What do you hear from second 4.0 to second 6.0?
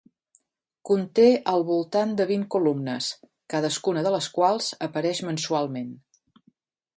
de les quals apareix mensualment.